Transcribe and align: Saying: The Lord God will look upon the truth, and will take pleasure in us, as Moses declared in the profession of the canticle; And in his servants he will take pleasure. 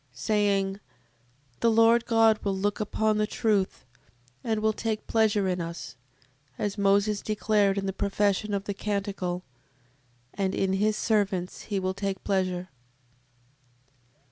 Saying: 0.13 0.79
The 1.59 1.69
Lord 1.69 2.07
God 2.07 2.39
will 2.43 2.57
look 2.57 2.79
upon 2.79 3.19
the 3.19 3.27
truth, 3.27 3.85
and 4.43 4.59
will 4.59 4.73
take 4.73 5.05
pleasure 5.05 5.47
in 5.47 5.61
us, 5.61 5.95
as 6.57 6.75
Moses 6.75 7.21
declared 7.21 7.77
in 7.77 7.85
the 7.85 7.93
profession 7.93 8.55
of 8.55 8.63
the 8.63 8.73
canticle; 8.73 9.43
And 10.33 10.55
in 10.55 10.73
his 10.73 10.97
servants 10.97 11.65
he 11.69 11.79
will 11.79 11.93
take 11.93 12.23
pleasure. 12.23 12.69